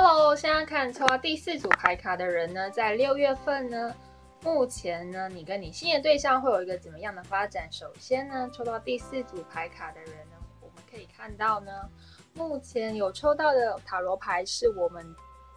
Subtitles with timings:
[0.00, 3.94] 喽，现在看抽到第四组牌卡的人呢，在六月份呢，
[4.42, 7.66] 目前呢，你跟你心仪对象会有一个怎么样的发展？
[7.72, 11.72] 首先呢，抽到第四组牌卡的人呢，我们可以看到呢，
[12.34, 15.04] 目前有抽到的塔罗牌是我们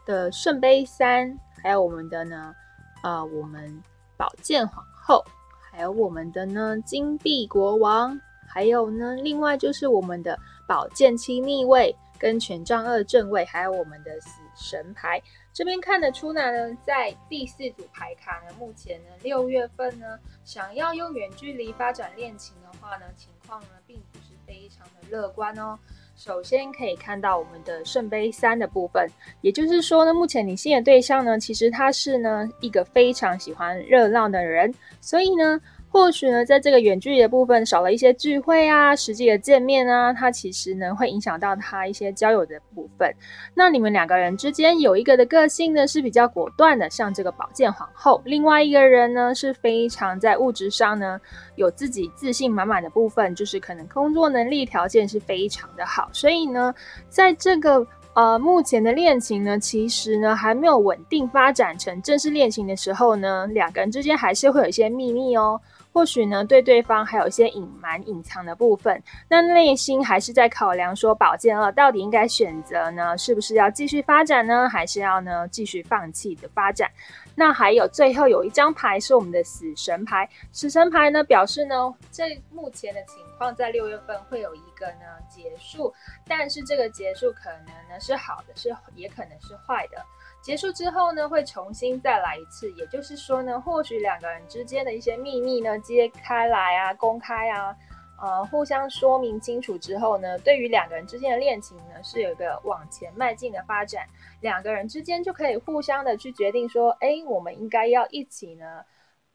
[0.05, 2.55] 的圣杯三，还有我们的呢，
[3.03, 3.83] 呃，我们
[4.17, 5.23] 宝剑皇后，
[5.59, 11.95] 还有我们的呢金币国王，还有呢，另外就是我们的宝剑七逆位。
[12.21, 15.19] 跟权杖二正位，还有我们的死神牌，
[15.51, 25.79] 这边看得出来呢，在第四组牌卡呢，目前呢六月份呢，想要用远距离发展恋情的话呢，情况呢并不是非常的乐观哦。
[26.15, 29.09] 首先可以看到我们的圣杯三的部分，
[29.41, 35.59] 也就是说呢，目前你心的对象呢，其实他是呢一个非常喜欢热闹的人，所以呢。
[35.91, 43.13] 或许呢，在这个远距离的部分少了一些聚会啊，实际的见面啊，它其实呢会影响到他一些交友的部分。
[43.53, 51.19] 那你们两个人之间有一个的个性呢是比较果断的，像这个宝剑皇后；另外一个人呢是非常在物质上呢
[51.57, 56.09] 有自己自信满满的部分，就是可能工作能力条件是非常的好。
[56.13, 56.73] 所以呢，
[57.09, 65.59] 在这个呃目前的恋情呢，其实呢还没有稳定发展成正式恋情的时候呢，两个人之间还是会有一些秘密哦。
[65.93, 76.89] 或许呢，对对方还有一些隐瞒、隐藏的部分，那内心还是在考量说，宝剑二到底应该选择呢，是不是要继续发展呢，还是要呢继续放弃的发展？
[77.35, 85.93] 那还有最后有一张牌是我们的死神牌，死神牌呢表示呢，这目前的情况在六月份会有一个呢结束，
[86.27, 89.97] 但是这个结束可能呢是好的，是也可能是坏的。
[90.41, 97.75] 结束之后呢，会重新再来一次，也就是说呢，或许两个人之间的一些秘密呢揭开来啊，公开啊，
[98.21, 104.07] 呃，互相说明清楚之后呢，对于两个人之间的恋情呢，是有一个往前迈进的发展，
[104.41, 108.85] 两个人之间就可以互相的去决定说，哎，我们应该要一起呢，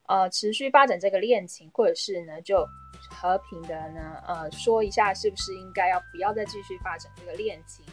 [0.07, 2.67] 呃，持续发展这个恋情，或者是呢，就
[3.11, 7.85] 和平的呢，呃，说一下是不是应该要不要再继续发展这个恋情。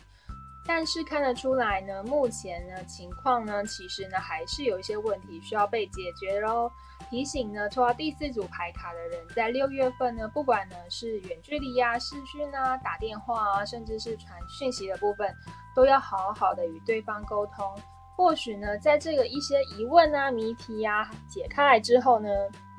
[0.65, 6.71] 但是看得出来呢，目前呢情况呢，其实呢还是有一些问题需要被解决喽。
[7.09, 15.31] 提醒呢，抽到第四组牌卡的人，在六月份呢，不管呢是远距离啊、视讯啊、打电话啊，甚至是传讯息的部分，
[15.75, 17.75] 都要好好的与对方沟通。
[18.15, 22.29] 或许呢，在这个一些疑问啊、谜题啊解开来之后呢，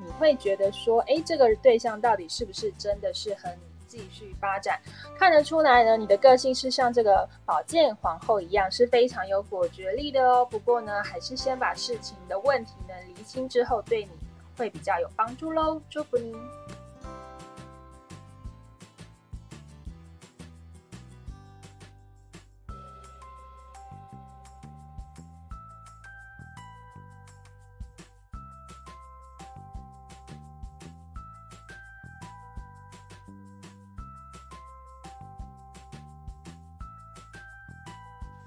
[0.03, 3.74] 你会觉得说，哎，这个对象到底是不是真的适合你？
[3.95, 4.77] 继续发展，
[5.17, 10.45] 看得出来呢，你的个性是像这个宝剑皇后一样，是非常有果决力的哦。
[10.45, 14.11] 不过呢，还是先把事情的问题呢厘清之后，对你
[14.57, 15.81] 会比较有帮助喽。
[15.89, 16.35] 祝福你。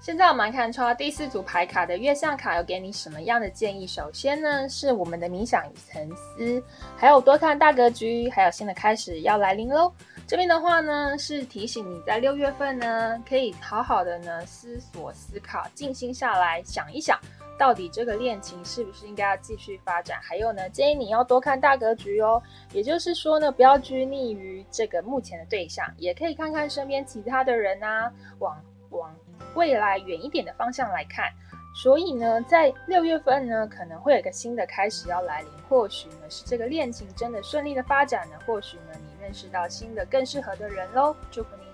[0.09, 3.85] 现在我们来看抽到第四组牌卡的月相卡，有给你什么样的建议？
[3.85, 6.63] 首先呢，是我们的冥想与沉思，
[6.97, 9.93] 还有多看大格局，还有新的开始要来临喽。
[10.25, 17.15] 这边的话呢，是提醒你在六月份呢，可以好好的呢思索、思考、静心下来想一想，
[17.55, 20.17] 到底这个恋情是不是应该要继续发展？
[20.23, 22.41] 还有呢，建议你要多看大格局哦。
[22.73, 28.59] 也就是说呢，不要拘泥于这个目前的对象，也可以看看身边其他的人啊，往
[28.89, 29.15] 往。
[29.55, 31.31] 未来远一点的方向来看，
[31.75, 35.49] 所以呢，在六月份呢，可能会有一个新的开始要来临。
[35.69, 41.15] 或许呢，是这个恋情真的顺利的发展呢，或许呢，你认识到新的更适合的人喽。
[41.29, 41.68] 祝福你。